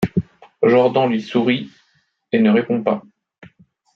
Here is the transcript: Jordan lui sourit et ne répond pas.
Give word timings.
Jordan 0.63 1.09
lui 1.11 1.21
sourit 1.21 1.69
et 2.31 2.39
ne 2.39 2.49
répond 2.49 2.81
pas. 2.81 3.03